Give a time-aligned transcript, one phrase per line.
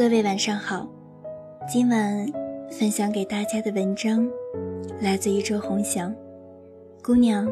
[0.00, 0.88] 各位晚上好，
[1.68, 2.26] 今晚
[2.70, 4.26] 分享给大家的文章
[4.98, 6.10] 来自于周鸿翔。
[7.04, 7.46] 姑娘，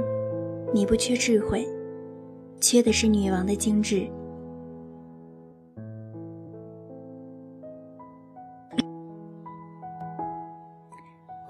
[0.72, 1.68] 你不缺智慧，
[2.58, 4.08] 缺的是女王的精致。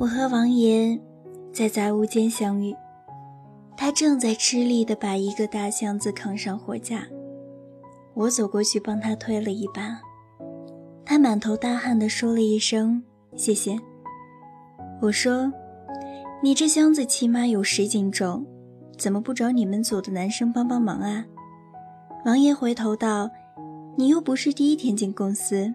[0.01, 0.99] 我和王爷
[1.53, 2.75] 在杂物间相遇，
[3.77, 7.07] 他正在吃力地把一个大箱子扛上货架。
[8.15, 10.01] 我走过去帮他推了一把，
[11.11, 13.03] 他满头大汗地说了一声
[13.35, 13.79] “谢谢”。
[15.01, 15.51] 我说
[16.45, 18.47] ：“你这箱子起码有十斤重，
[18.99, 21.25] 怎么不找你们组的男生帮帮忙啊？”
[22.27, 23.31] 王爷回头道
[23.97, 25.73] ：“你又不是第一天进公司，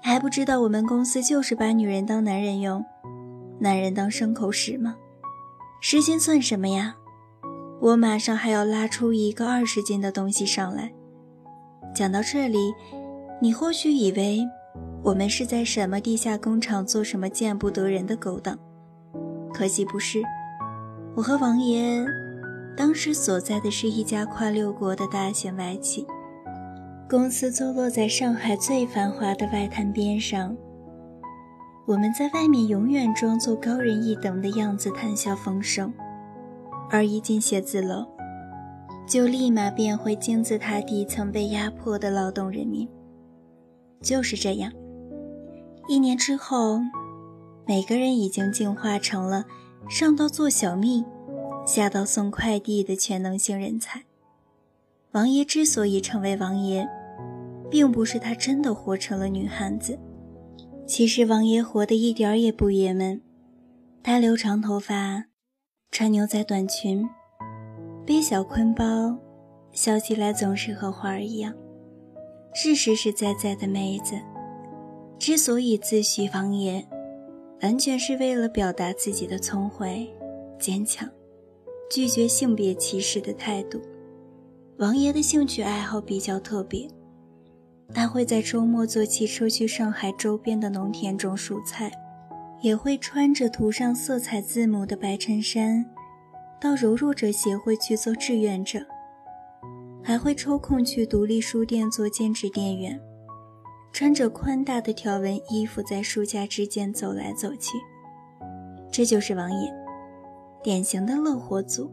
[0.00, 2.84] 还不知道我们公司就是把女人当男人用。”
[3.58, 4.94] 男人当牲口使吗？
[5.80, 6.94] 十斤算什么呀？
[7.80, 10.92] 我马上还要拉出一个二十斤的东西上来。
[11.92, 12.72] 讲到这里，
[13.42, 14.46] 你或许以为
[15.02, 18.58] 我们是在什么地下工厂做什么见不得人的勾当，
[19.52, 20.22] 可惜不是。
[21.16, 22.04] 我和王爷
[22.76, 26.06] 当时所在的是一家跨六国的大型外企，
[27.08, 30.54] 公司坐落在上海最繁华的外滩边上。
[31.86, 35.92] 我们在外面永远装作高人一等的样子，谈笑风生，
[36.90, 38.06] 而一进写字楼，
[39.08, 42.88] 就立马变回金字塔底层被压迫的劳动人民。
[44.00, 44.72] 就是这样，
[45.88, 46.80] 一年之后，
[47.66, 49.44] 每个人已经进化成了
[49.88, 51.04] 上到做小蜜，
[51.66, 54.02] 下到送快递的全能型人才。
[55.12, 56.88] 王爷之所以成为王爷，
[57.68, 59.98] 并不是他真的活成了女汉子。
[60.86, 63.20] 其实王爷活得一点也不爷们，
[64.02, 65.24] 他留长头发，
[65.90, 67.08] 穿牛仔短裙，
[68.06, 69.18] 背小坤包，
[69.72, 71.52] 笑起来总是和花儿一样，
[72.54, 74.14] 是实实在在的妹子。
[75.20, 76.82] 之所以自诩王爷，
[77.60, 80.10] 完全是为了表达自己的聪慧、
[80.58, 81.06] 坚强、
[81.90, 83.78] 拒绝性别歧视的态度。
[84.78, 86.88] 王爷的兴趣爱好比较特别。
[87.92, 91.92] 他会在周末坐汽车去上海周边的农田种蔬菜，
[92.62, 95.84] 也会穿着涂上色彩字母的白衬衫，
[96.58, 98.78] 到柔弱者协会去做志愿者，
[100.02, 102.98] 还会抽空去独立书店做兼职店员，
[103.92, 107.76] 穿着宽大的条纹衣服在书架之间走来走去。
[108.90, 109.72] 这就是王爷，
[110.62, 111.90] 典型的乐活族，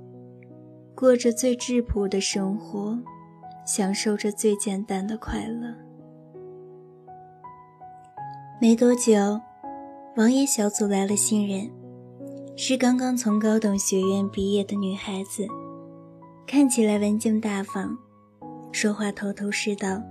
[0.95, 2.97] 过着最质朴的生活，
[3.65, 5.73] 享受着最简单的快乐。
[8.59, 9.39] 没多久，
[10.15, 11.69] 王爷小组来了新人，
[12.55, 15.45] 是刚刚从高等学院毕业的女孩子，
[16.47, 17.95] 看起来文静大方，
[18.71, 20.01] 说话头头是道。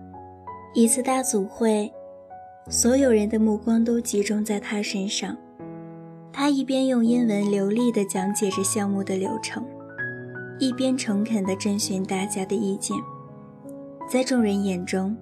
[0.77, 1.91] 一次大组会，
[2.69, 5.35] 所有人的目光都集中在她身上。
[6.31, 9.65] 她一边用英文流利地讲解着项目的流程，
[10.59, 12.95] 一边诚恳地征询大家的意见。
[14.07, 15.17] 在众人眼中，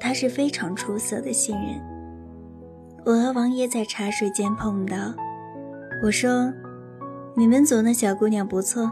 [0.00, 1.80] 她是非常出色的新人。
[3.06, 5.14] 我和王爷在茶水间碰到，
[6.02, 6.52] 我说
[7.38, 8.90] ：“你们组那小姑娘不错。”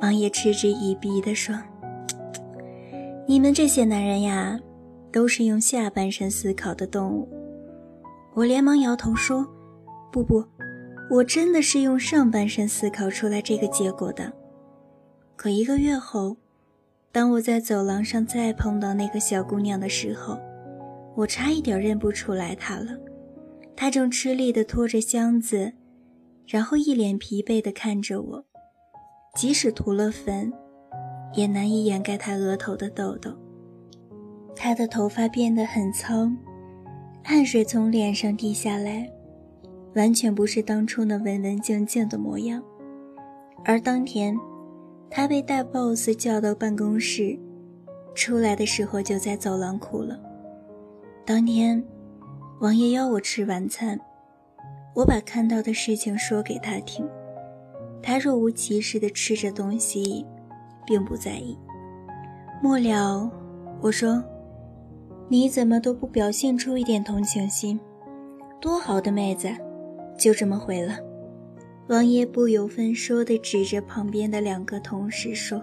[0.00, 1.54] 王爷嗤之以鼻地说
[3.28, 4.58] ：“你们这些男人呀，
[5.14, 7.28] 都是用下半身思考的动物。”
[8.34, 9.46] 我连忙摇头说
[10.10, 10.44] ：“不不，
[11.08, 14.32] 我真的是用上半身思考出来这个结果的。”
[15.36, 16.36] 可一个月后，
[17.12, 20.36] 当我在走廊上再碰到那个小姑娘的时候，
[21.14, 22.86] 我差一点认不出来她了。
[23.76, 25.72] 她正吃力地拖着箱子，
[26.46, 28.44] 然后一脸疲惫地看着我。
[29.36, 30.52] 即使涂了粉，
[31.34, 33.30] 也难以掩盖她额头的痘痘。
[34.56, 36.30] 他的头发变得很糙，
[37.22, 39.08] 汗水从脸上滴下来，
[39.94, 42.62] 完全不是当初那文文静静的模样。
[43.64, 44.38] 而当天，
[45.10, 47.38] 他被大 boss 叫到办公室，
[48.14, 50.18] 出来的时候就在走廊哭了。
[51.24, 51.82] 当天，
[52.60, 53.98] 王爷邀我吃晚餐，
[54.94, 57.08] 我把看到的事情说给他听，
[58.02, 60.24] 他若无其事地吃着东西，
[60.86, 61.58] 并不在意。
[62.62, 63.30] 末了，
[63.80, 64.22] 我说
[65.28, 67.78] ：“你怎么都不表现出一点同情心？
[68.60, 69.48] 多好的妹子，
[70.18, 70.98] 就这么毁了。”
[71.88, 75.62] 王爷不由分说地指着旁边的两个同事说：“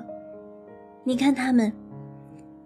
[1.03, 1.71] 你看他们。”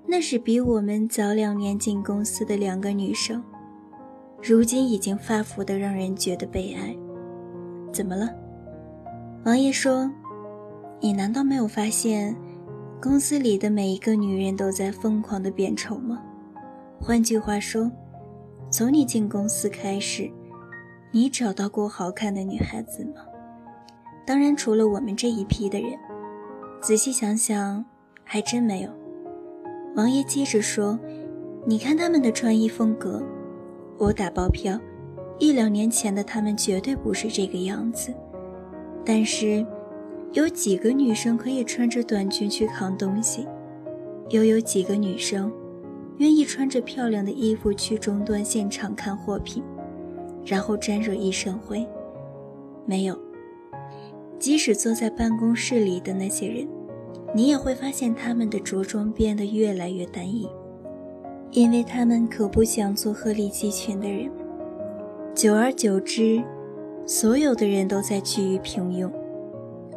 [0.08, 3.44] 那是比我们早两年进公司的两个女生，
[4.40, 6.96] 如今已经发福的让人觉得悲哀。
[7.92, 8.30] 怎么了？
[9.46, 10.12] 王爷说
[11.02, 12.36] ：“你难道没有发现，
[13.02, 16.22] 公司里的每一个女人都在疯狂的变丑吗？
[17.00, 17.92] 换句话说，
[18.70, 20.30] 从你进公司开始，
[21.12, 23.22] 你找到过好看的女孩子吗？
[24.26, 25.92] 当然，除了我们这一批的人。
[26.82, 27.84] 仔细想想，
[28.24, 28.90] 还真没有。
[29.96, 31.00] 王爷接着说
[31.66, 33.24] ：“你看他们的穿衣风格，
[33.98, 34.80] 我打包票，
[35.40, 38.14] 一两年前的他们绝对不是这个样子。
[39.06, 39.66] 但是，
[40.34, 43.48] 有几个女生可以穿着短裙去扛东西？
[44.30, 45.52] 又有几个女生
[46.18, 49.64] 愿意穿着漂亮的衣服去终端现场看货品，
[50.46, 51.86] 然后沾惹一身灰？
[52.86, 53.18] 没有。
[54.40, 56.68] 即使坐在办公室里的那些人。”
[57.34, 60.48] 你也会发现他们的着装变得越来越单一，
[61.52, 64.32] 因为他们可不想做鹤立鸡群的人。
[65.34, 66.42] 久而久之，
[67.06, 69.12] 所有的人都在趋于平庸。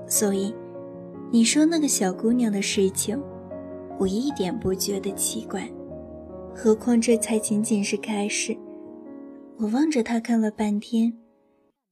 [0.08, 0.52] 所以，
[1.30, 3.22] 你说那个小姑娘的事情，
[4.00, 5.70] 我一点不觉得奇怪。
[6.60, 8.58] 何况这才仅仅是开始。
[9.58, 11.12] 我望着他看了半天，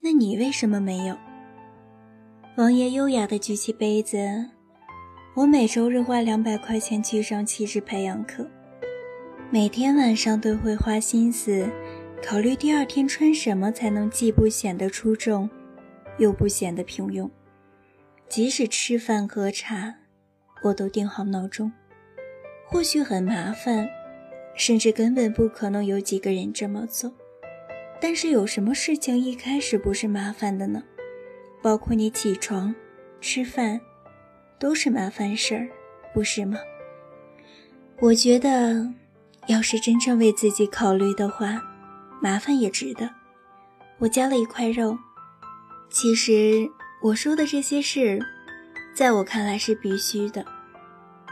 [0.00, 1.16] 那你为什么没有？
[2.56, 4.18] 王爷优雅地举起杯子。
[5.36, 8.44] 我每周日花两百块钱去上气质培养课，
[9.52, 11.70] 每天晚上都会花心思
[12.20, 15.48] 考虑第二天穿什么才能既不显得出众，
[16.18, 17.30] 又不显得平庸。
[18.28, 19.94] 即使吃饭喝茶，
[20.64, 21.70] 我都定好闹钟。
[22.66, 23.88] 或许很麻烦，
[24.56, 27.12] 甚至根本不可能有几个人这么做。
[28.00, 30.82] 但是有什么事情一开始不是麻烦的呢？
[31.62, 32.74] 包括你起床、
[33.20, 33.80] 吃饭。
[34.58, 35.68] 都是麻烦事儿，
[36.14, 36.58] 不是吗？
[38.00, 38.90] 我觉得，
[39.48, 41.60] 要是真正为自己考虑的话，
[42.22, 43.10] 麻烦也值得。
[43.98, 44.96] 我加了一块肉。
[45.90, 46.66] 其实
[47.02, 48.18] 我说的这些事，
[48.94, 50.42] 在我看来是必须的，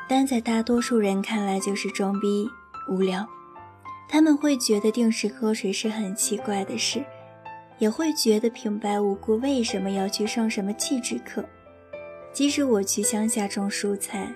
[0.06, 2.46] 但在大多数人看来就是装逼
[2.88, 3.26] 无聊。
[4.08, 7.02] 他们会觉得定时喝水是很奇怪的事，
[7.78, 11.44] 也会觉得平白无故为什么要去上什么气质课。
[12.32, 14.32] 即使我去乡下种蔬菜，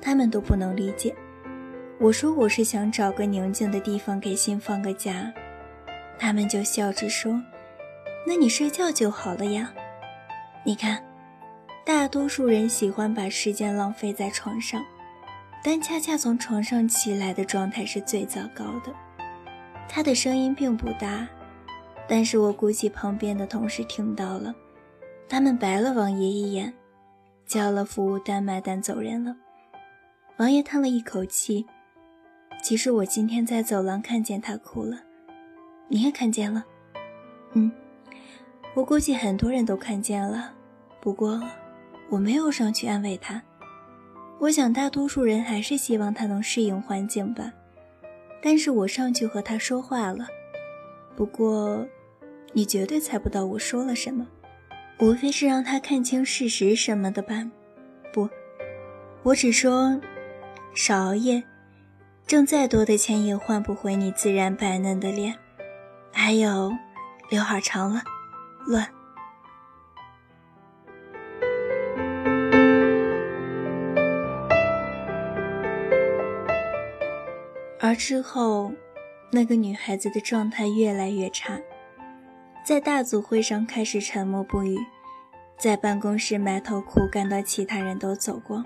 [0.00, 1.14] 他们都不能理解。
[1.98, 5.32] 我说我是想找个宁静的地方给心放个假，
[6.18, 7.40] 他们就笑着说
[8.26, 9.72] ：“那你睡觉就好了呀。”
[10.64, 11.02] 你看，
[11.84, 14.84] 大多数人喜欢把时间浪费在床上，
[15.62, 18.94] 但恰恰从床上起来的状态是最糟糕的。
[19.88, 21.26] 他的声音并不大，
[22.08, 24.54] 但是我估计旁边的同事听到了，
[25.28, 26.72] 他们白了王爷一眼。
[27.46, 29.34] 交了服务单，买单走人了。
[30.36, 31.66] 王爷叹了一口气。
[32.62, 34.98] 其实我今天在走廊看见他哭了，
[35.88, 36.64] 你也看见了？
[37.52, 37.72] 嗯，
[38.74, 40.52] 我估计很多人都看见了。
[41.00, 41.40] 不过
[42.10, 43.42] 我没有上去安慰他。
[44.38, 47.52] 我想大多数人还是希望他能适应环境吧。
[48.40, 50.26] 但是我上去和他说话了。
[51.16, 51.86] 不过，
[52.52, 54.26] 你绝对猜不到我说了什么。
[55.00, 57.50] 无非是让他看清事实什么的吧？
[58.12, 58.28] 不，
[59.22, 60.00] 我只说，
[60.74, 61.42] 少熬夜，
[62.26, 65.34] 挣再多的钱也换不回你自然白嫩的脸。
[66.12, 66.72] 还有，
[67.30, 68.02] 刘海长了，
[68.66, 68.88] 乱。
[77.88, 78.70] 而之后，
[79.32, 81.58] 那个女孩子的状态越来越差。
[82.62, 84.76] 在大组会上开始沉默不语，
[85.58, 88.62] 在办公室埋头苦干到其他人都走光，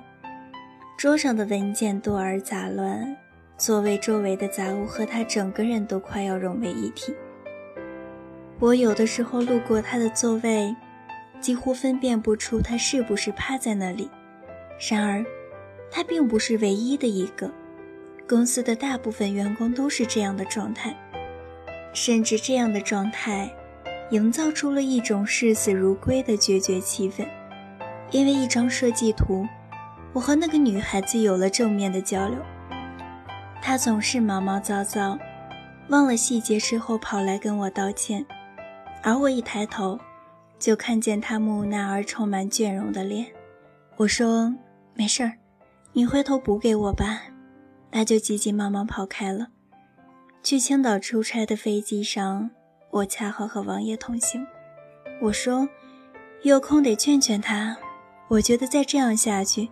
[0.99, 3.17] 桌上的文件多而杂乱，
[3.57, 7.14] 座位周围的杂物和他整个人都快要融为一体。
[8.59, 10.75] 我有的时候路过他的座位，
[11.38, 14.11] 几乎分辨不出他是不是趴在那里。
[14.91, 15.25] 然而，
[15.93, 17.49] 他并不是唯一的一个，
[18.33, 20.97] 公司的大部分员工都是这样的状态，
[21.93, 23.53] 甚至这样的状态。
[24.11, 27.27] 营造出了一种视死如归的决绝气氛。
[28.11, 29.47] 因为一张设计图，
[30.15, 32.39] 我和那个女孩子有了正面的交流。
[33.61, 35.19] 她总是毛毛躁躁，
[35.89, 38.25] 忘了细节之后跑来跟我道歉，
[39.03, 39.99] 而我一抬头，
[40.59, 43.27] 就看见她木讷而充满倦容的脸。
[43.97, 44.55] 我说
[44.97, 45.33] ：“没事儿，
[45.93, 47.25] 你回头补给我吧。”
[47.93, 49.51] 他就急急忙忙跑开了。
[50.43, 52.51] 去青岛出差的飞机上。
[52.91, 54.47] 我恰好和王爷同行，
[55.23, 55.67] 我说
[56.43, 57.75] 有空得劝劝他。
[58.29, 59.67] 我觉得再这样下去，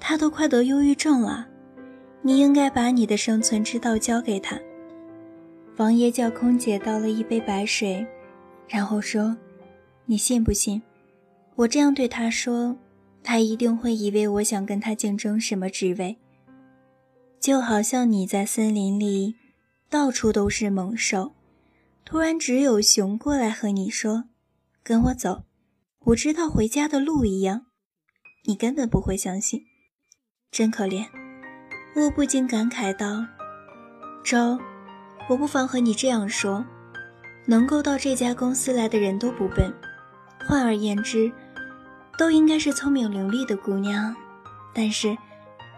[0.00, 1.46] 他都快得忧郁症了。
[2.22, 4.58] 你应该把你的生存之道教给他。
[5.76, 8.04] 王爷叫空姐倒了一杯白水，
[8.68, 9.36] 然后说
[10.06, 10.82] ：“你信不信？
[11.54, 12.76] 我这样对他说，
[13.22, 16.18] 他一定会以为我想跟他竞争什么职位，
[17.40, 19.36] 就好像你在森林里。”
[19.90, 21.32] 到处都是猛兽，
[22.04, 24.26] 突然只有熊过来和你说
[24.84, 25.42] ：“跟我走，
[26.04, 27.66] 我知道回家的路一样。”
[28.46, 29.64] 你根本不会相信，
[30.52, 31.06] 真可怜。
[31.96, 33.26] 我不禁感慨道
[34.22, 34.60] ：“周，
[35.28, 36.64] 我不妨和你这样说，
[37.46, 39.74] 能够到这家公司来的人都不笨，
[40.46, 41.32] 换而言之，
[42.16, 44.14] 都应该是聪明伶俐的姑娘。
[44.72, 45.18] 但是，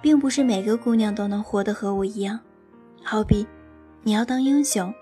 [0.02, 2.38] 并不是每个姑娘都能活得和我一样。
[3.02, 3.46] 好比，
[4.02, 4.92] 你要当英雄，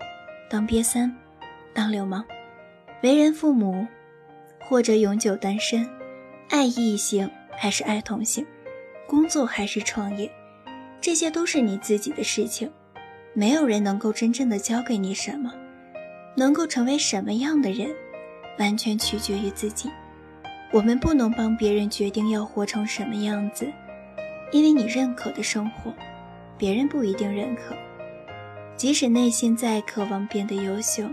[0.49, 1.13] 当瘪三，
[1.73, 2.23] 当流氓，
[3.03, 3.85] 为人父母，
[4.69, 5.85] 或者永久单身，
[6.49, 8.43] 爱异性。”还是爱同性，
[9.05, 10.31] 工作还是创业，
[10.99, 12.71] 这些都是你自己的事情，
[13.33, 15.53] 没有人能够真正的教给你什么，
[16.35, 17.87] 能够成为什么样的人，
[18.57, 19.91] 完全取决于自己。
[20.71, 23.71] 我们不能帮别人决定要活成什么样子，
[24.51, 25.93] 因为你认可的生活，
[26.57, 27.75] 别人不一定认可。
[28.75, 31.03] 即使内心再渴望变得优秀，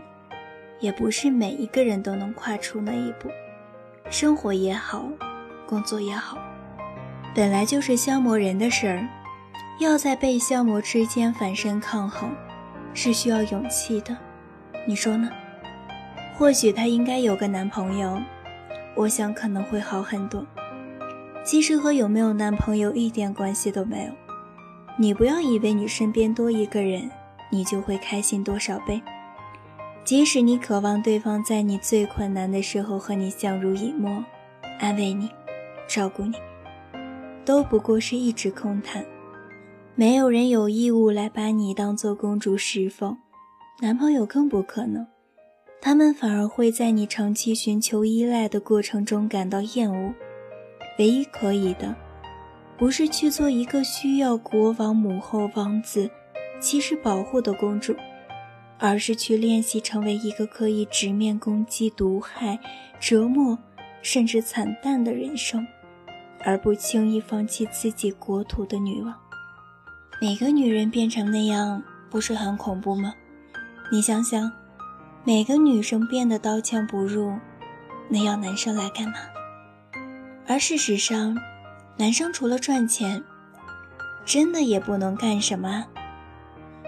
[0.81, 3.29] 也不是每一个人都能跨出那一步。
[4.11, 5.05] 生活也好。
[5.67, 6.39] 工作也好，
[7.35, 9.07] 本来就是消磨人的事儿，
[9.79, 12.31] 要在被消磨之间反身抗衡，
[12.95, 14.17] 是需要勇气的。
[14.87, 15.29] 你说呢？
[16.39, 18.19] 或许她应该有个男朋友，
[18.95, 20.43] 我想可能会好很多。
[21.49, 24.13] 其实和有没有男朋友一点关系都没有。
[24.99, 27.11] 你不要以为你身边多一个人，
[27.51, 29.01] 你就会开心多少倍。
[30.05, 34.23] 即使你渴望对方在你最困难的时候和你相濡以沫，
[34.79, 35.31] 安慰你。
[35.89, 36.35] 照顾你，
[37.47, 39.03] 都不过是一纸空谈。
[39.95, 43.17] 没有人有义务来把你当做公主侍奉，
[43.81, 45.07] 男朋友更不可能。
[45.81, 50.13] 他们反而会在你长期寻求依赖的过程中感到厌恶。
[50.99, 51.95] 唯一可以的，
[52.77, 56.11] 不是去做一个需要国王、母后、王子、
[56.61, 57.95] 骑士保护的公主，
[58.79, 62.59] 而是去练习成为一个可以直面攻击、毒害、
[63.01, 63.59] 折磨，
[64.03, 65.67] 甚至惨淡的人生。
[66.45, 69.13] 而不轻易放弃自己国土的女王，
[70.21, 73.13] 每个女人变成那样，不是很恐怖吗？
[73.91, 74.51] 你想想，
[75.25, 77.33] 每个女生变得刀枪不入，
[78.09, 79.15] 那要男生来干嘛？
[80.49, 81.37] 而事实上，
[81.99, 83.23] 男生除了赚钱，
[84.25, 85.85] 真的也不能干什么。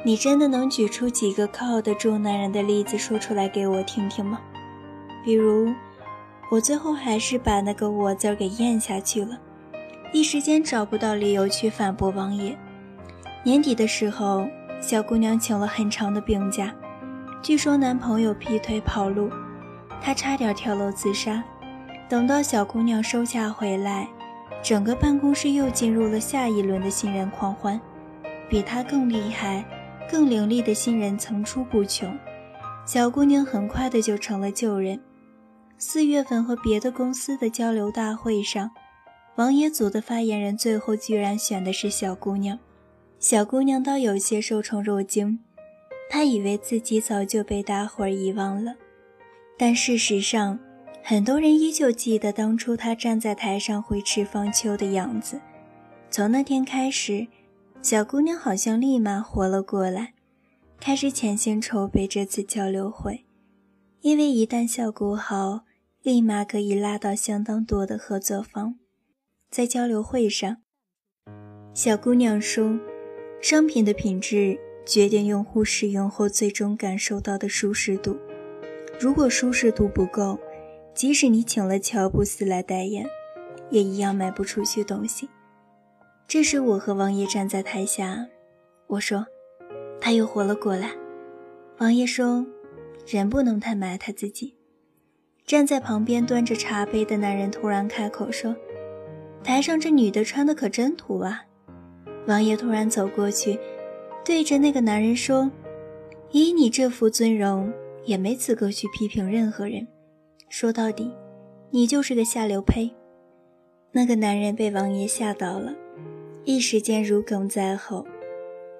[0.03, 4.41] 你真的能举出几个靠得住男人的例子说出来给我听听吗？
[5.25, 5.73] 比如。
[6.51, 9.39] 我最后还是把那个“我”字给咽下去了，
[10.13, 12.59] 一时间找不到理由去反驳王爷。
[13.45, 14.49] 年底的时候，
[14.81, 16.75] 小姑娘请了很长的病假，
[17.41, 19.31] 据说男朋友劈腿跑路，
[20.03, 21.41] 她差点跳楼自杀。
[22.11, 24.09] 等到小姑娘收假回来，
[24.65, 27.81] 整个办公室又进入了下一轮的新人狂欢，
[28.49, 29.65] 比她更厉害、
[30.11, 32.13] 更伶俐的新人层出不穷。
[32.85, 35.01] 小姑娘很快的就成了旧人。
[35.79, 38.73] 四月份和别的公司的交流大会上，
[39.37, 42.59] 王爷组的发言人最后居然选的是小姑娘。
[43.21, 45.39] 小姑娘倒有些受宠若惊，
[46.11, 48.75] 她以为自己早就被大伙儿遗忘了，
[49.57, 50.59] 但事实上，
[51.03, 55.41] 很多人依旧记得当初她站在台上挥斥方遒的样子。
[56.11, 57.27] 从那天开始，
[57.83, 60.15] 小姑娘好像立马活了过来，
[60.79, 63.25] 开始潜心筹备这次交流会，
[64.01, 65.63] 因为一旦效果好。
[66.03, 68.77] 立马可以拉到相当多的合作方。
[69.51, 70.57] 在交流会上，
[71.75, 72.81] 小姑娘说
[73.43, 78.17] ：“商品的品质决定用户使用后最终感受到的舒适度。
[78.99, 80.39] 如果舒适度不够，
[80.95, 83.07] 即使你请了乔布斯来代言，
[83.71, 85.29] 也一样卖不出去东西。”
[86.29, 88.27] 这时，我和王爷站在台下，
[88.87, 89.27] 我说
[90.01, 90.91] ：“他又活了过来。”
[91.79, 92.47] 王爷说
[93.07, 94.55] ：“人不能太埋汰自己。”
[95.47, 98.55] 站在旁边端着茶杯的男人突然开口说
[99.43, 101.43] ：“台上这女的穿的可真土啊！”
[102.29, 103.59] 王爷突然走过去，
[104.25, 105.51] 对着那个男人说
[106.31, 107.73] ：“以你这副尊容，
[108.05, 109.89] 也没资格去批评任何人。
[110.51, 111.11] 说到底，
[111.71, 112.95] 你就是个下流胚。”
[113.93, 115.75] 那个男人被王爷吓到了，
[116.45, 118.07] 一时间如鲠在喉。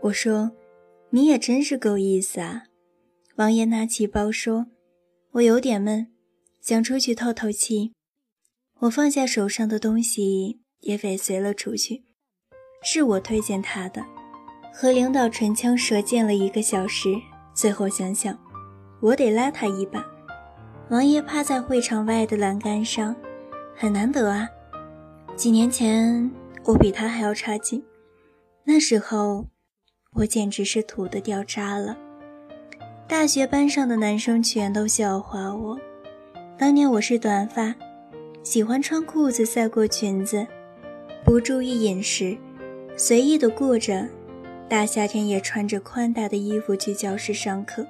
[0.03, 0.53] 我说
[1.11, 2.65] ：“你也真是够意思啊！”
[3.37, 4.67] 王爷拿起包说
[5.33, 6.09] ：“我有点闷。”
[6.61, 7.95] 想出去透透气，
[8.81, 12.05] 我放下手上的东西，也尾随了出去。
[12.83, 14.05] 是我推荐他的，
[14.73, 17.15] 和领导唇枪舌剑了一个小时，
[17.55, 18.39] 最后想想，
[19.01, 20.05] 我得拉他一把。
[20.91, 23.15] 王爷趴在会场外的栏杆上，
[23.77, 24.49] 很难得啊。
[25.37, 26.29] 几年前
[26.65, 27.81] 我比他还要差劲，
[28.65, 29.47] 那时候
[30.15, 31.97] 我简直是土的掉渣了。
[33.07, 35.79] 大学班上的男生全都笑话我。
[36.59, 37.73] 当年我是短发，
[38.43, 40.45] 喜欢穿裤子赛过裙子，
[41.25, 42.37] 不注意饮食，
[42.97, 44.09] 随意的过着。
[44.69, 47.87] 大夏天也穿着宽大的衣服去教室上课。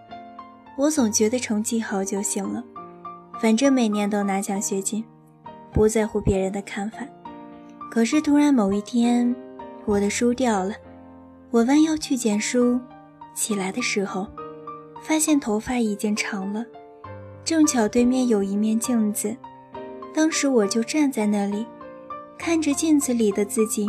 [0.77, 2.63] 我总觉得成绩好就行了，
[3.41, 5.03] 反正每年都拿奖学金，
[5.73, 6.99] 不在乎别人的看法。
[7.91, 9.35] 可是突然某一天，
[9.87, 10.75] 我的书掉了，
[11.51, 12.79] 我弯腰去捡书，
[13.35, 14.27] 起来的时候，
[15.03, 16.65] 发现头发已经长了，
[17.43, 19.35] 正巧对面有一面镜子，
[20.15, 21.67] 当时我就站在那里，
[22.37, 23.87] 看着镜子里的自己，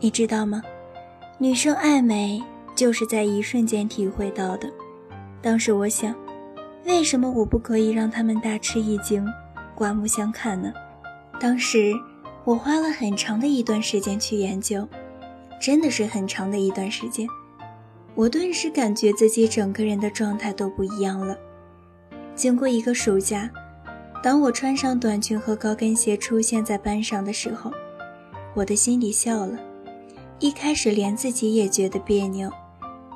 [0.00, 0.60] 你知道吗？
[1.38, 2.42] 女生爱美
[2.74, 4.68] 就是在一瞬间体会到的。
[5.40, 6.14] 当时我想，
[6.90, 9.24] 为什么我不可以让他们大吃一惊、
[9.76, 10.72] 刮目相看呢？
[11.40, 11.94] 当时
[12.44, 14.86] 我花了很长的一段时间去研究，
[15.60, 17.26] 真的是很长的一段时间。
[18.14, 21.38] 我顿时感觉自己整个人的状态都不一样了。
[22.34, 23.48] 经过一个暑假，
[24.22, 27.70] 当我穿上短裙和高跟鞋出现在班上的时候，
[28.52, 29.56] 我的心里笑了。
[30.40, 32.50] 一开始连自己也觉得别扭。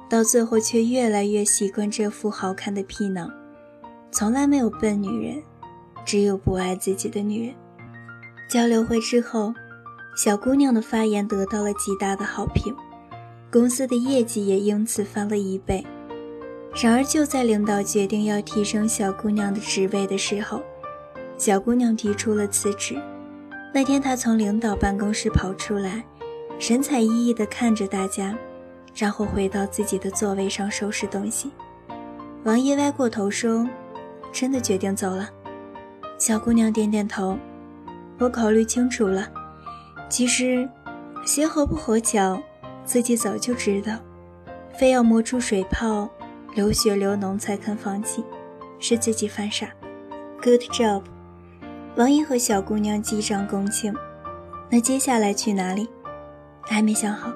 [0.08, 3.28] 到最后却越来越习惯这副好看的皮囊。
[4.14, 5.42] 从来没有笨女人，
[6.04, 7.54] 只有不爱自己的女人。
[8.48, 9.52] 交流会之后，
[10.16, 12.72] 小姑娘的发言得到了极大的好评，
[13.50, 15.84] 公司的业绩也因此翻了一倍。
[16.80, 20.62] 然而就在领导决定要提升小姑娘的职位的时候，
[21.36, 22.96] 小姑娘提出了辞职。
[23.72, 26.04] 那天她从领导办公室跑出来，
[26.60, 28.32] 神采奕奕地看着大家。
[28.94, 31.50] 然后回到自己的座位上收拾东西。
[32.44, 33.68] 王爷歪过头说
[34.34, 35.30] ：“真的决定走了？”
[36.18, 37.38] 小姑娘点点头
[38.18, 39.26] ：“我考虑清楚了。
[40.10, 40.68] 其实，
[41.24, 42.42] 鞋合不合脚，
[42.84, 43.96] 自己早就知道。
[44.76, 46.08] 非要磨出水泡，
[46.54, 48.24] 流血流脓才肯放弃，
[48.78, 49.68] 是自己犯傻。
[50.42, 51.02] Good job。”
[51.96, 53.94] 王爷和小姑娘击掌恭庆。
[54.68, 55.88] 那接下来去哪里？
[56.62, 57.32] 还没想好。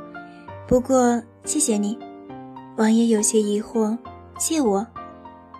[0.66, 1.22] 不过。
[1.44, 1.98] 谢谢你，
[2.76, 3.96] 王爷有些疑惑。
[4.38, 4.86] 谢我，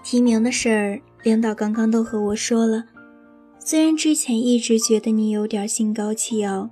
[0.03, 2.85] 提名的事儿，领导刚刚都和我说了。
[3.59, 6.71] 虽然之前一直觉得你有点心高气傲，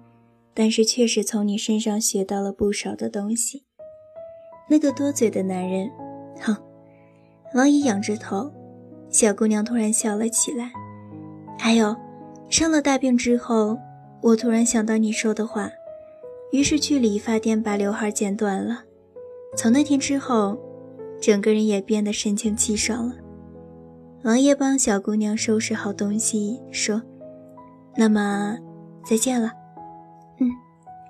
[0.55, 3.65] 但是确实从你身上学到了不少的东西。
[4.69, 5.91] 那个多嘴的男人，
[6.41, 6.57] 哼！
[7.55, 8.51] 王姨仰着头，
[9.11, 10.73] 小姑娘突然笑了起来。
[11.59, 11.95] 还有，
[12.49, 13.77] 生了大病之后，
[14.23, 15.71] 我突然想到你说的话，
[16.51, 18.85] 于是去理发店把刘海剪短了。
[19.57, 20.59] 从那天之后，
[21.21, 23.15] 整个人也变得神清气爽了。
[24.25, 27.01] 王爷帮小姑娘收拾好东西，说
[27.97, 28.57] ：“那么，
[29.05, 29.53] 再见了。
[30.41, 30.51] ”“嗯，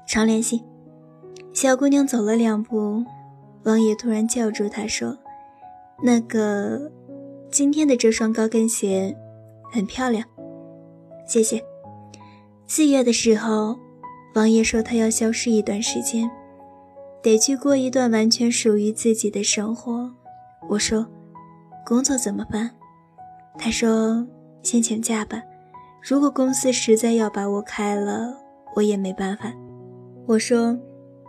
[0.07, 0.62] 常联系。”
[1.55, 3.03] 小姑娘走了两步，
[3.64, 5.16] 王爷突然叫住她说
[6.05, 6.92] ：“那个，
[7.51, 9.16] 今天的这双高跟鞋
[9.73, 10.23] 很漂亮，
[11.27, 11.64] 谢谢。”
[12.69, 13.79] 四月的时候，
[14.35, 16.31] 王爷说他要消失一段时间。
[17.23, 20.12] 得去过一段完全属于自己的生活。
[20.69, 21.05] 我说
[21.85, 22.71] ：“工作怎么办？”
[23.59, 24.27] 他说
[24.62, 25.42] ：“先请假吧。
[26.03, 28.37] 如果公司实在要把我开了，
[28.75, 29.53] 我也没办法。”
[30.27, 30.79] 我说：“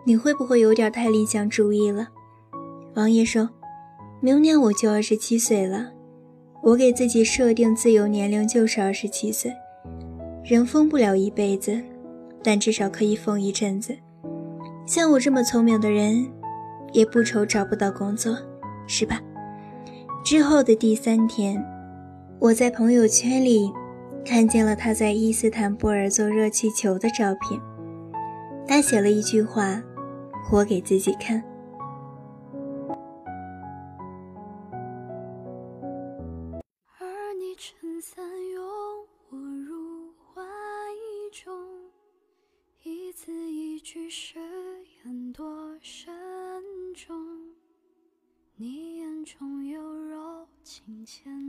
[0.05, 2.07] 你会不会有点太理想主义了？”
[2.95, 3.49] 王爷说
[4.21, 5.91] ：“明年我就二十七岁了，
[6.63, 9.53] 我给自己设定自由年龄就是二十七岁。
[10.43, 11.79] 人疯不了一辈子，
[12.43, 13.95] 但至少可以疯一阵子。”
[14.85, 16.25] 像我这么聪明的人，
[16.93, 18.37] 也不愁找不到工作，
[18.87, 19.21] 是吧？
[20.23, 21.61] 之后的第三天，
[22.39, 23.73] 我在朋友圈里
[24.23, 27.59] 看见了他在伊斯坦布尔做热气球的照片。
[28.67, 29.81] 他写了一句话
[30.45, 31.43] ：“活给自己看。”
[36.99, 38.23] 而你撑伞
[38.53, 38.63] 拥
[39.31, 40.43] 我入怀
[41.31, 41.51] 中，
[42.83, 44.37] 一字一句誓
[45.03, 46.13] 言多慎
[46.93, 47.15] 重，
[48.57, 51.46] 你眼中有柔情千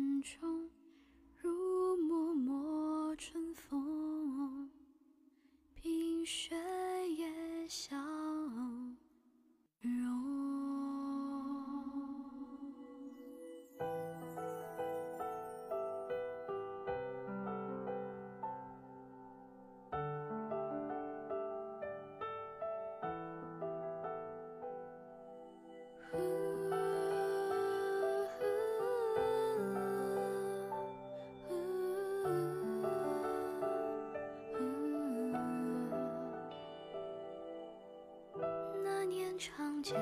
[39.38, 39.94] 长街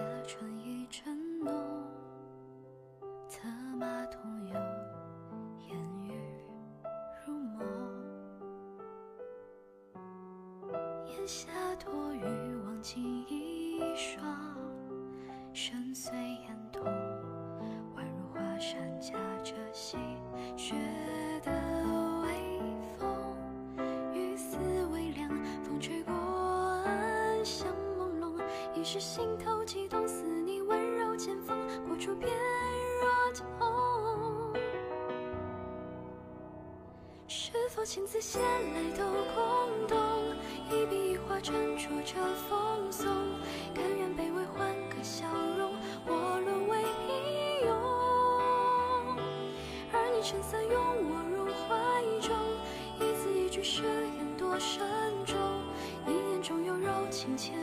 [28.88, 32.30] 是，心头悸动，似你温柔剑锋，过处便
[33.00, 34.54] 若痛。
[37.26, 39.02] 是否情字写来都
[39.34, 39.98] 空洞？
[40.70, 42.14] 一笔一画斟酌着
[42.48, 43.08] 风送，
[43.74, 45.26] 甘愿卑微换个笑
[45.58, 45.72] 容，
[46.06, 47.74] 我沦为平庸。
[49.92, 51.74] 而你撑伞拥我入怀
[52.20, 52.36] 中，
[53.00, 54.86] 一字一句誓言多慎
[55.24, 55.36] 重，
[56.06, 57.60] 一眼中有柔情千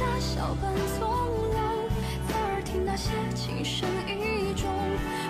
[0.00, 1.08] 我只能假笑般从
[1.52, 1.58] 容，
[2.26, 4.66] 侧耳听那些情深意重，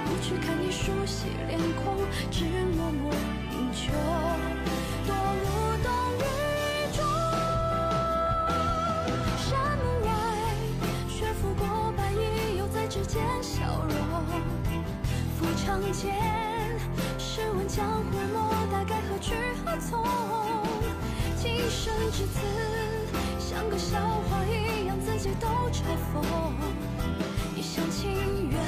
[0.06, 1.96] 不去看你熟悉脸孔，
[2.30, 2.44] 只
[2.76, 3.12] 默默
[3.50, 3.90] 饮酒，
[5.06, 5.44] 多无
[5.83, 6.22] 动于
[6.94, 7.02] 衷。
[9.38, 10.09] 山门外，
[11.09, 13.96] 雪拂过白衣，又在指尖消融。
[15.37, 16.14] 浮长剑，
[17.18, 20.04] 试问江湖莫大概何去何从？
[21.37, 22.38] 今生至此，
[23.50, 25.82] 像个笑话一样，自己都嘲
[26.14, 26.22] 讽。
[27.56, 28.62] 一厢情愿，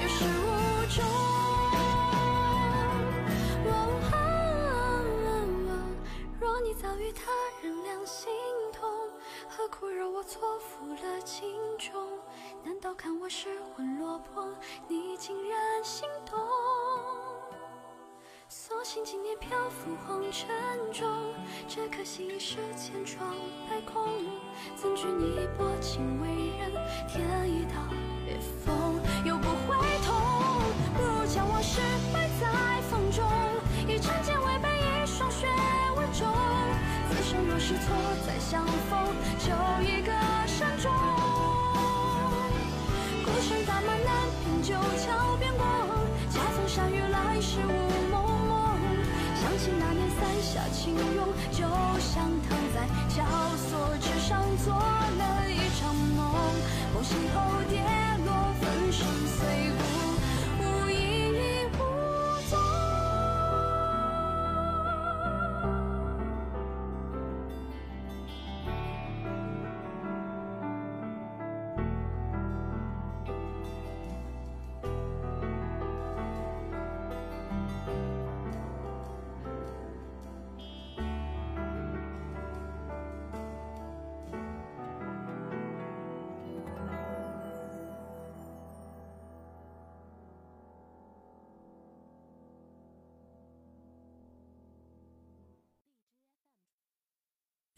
[0.00, 1.04] 有始无终。
[6.40, 7.30] 若你早与他
[7.62, 8.32] 人两心
[8.72, 8.90] 同，
[9.50, 12.18] 何苦惹我错付了情衷？
[12.64, 14.48] 难道看我失魂落魄，
[14.88, 16.40] 你竟然心动？
[18.88, 20.48] 所幸今年漂浮红尘
[20.90, 21.06] 中，
[21.68, 23.36] 这颗心已是千疮
[23.68, 24.02] 百孔。
[24.76, 26.72] 怎惧你薄情为人
[27.06, 27.84] 添一道
[28.24, 30.16] 裂缝，又不会痛，
[30.96, 31.82] 不如将往事
[32.14, 33.28] 埋在风中，
[33.86, 35.46] 以长剑为背，以霜雪
[35.98, 36.26] 为重。
[37.10, 37.94] 此生若是错
[38.26, 39.04] 再相逢，
[39.38, 39.52] 就
[39.86, 40.12] 一个
[40.46, 40.90] 善终。
[43.22, 45.68] 孤身打马南平九桥边光，
[46.30, 48.07] 恰逢山雨来时雾。
[49.58, 51.66] 起那年伞下轻拥，就
[51.98, 53.24] 像躺在绞
[53.56, 55.67] 索之上做了一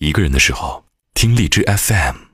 [0.03, 2.30] 一个人的时候，听荔枝 FM。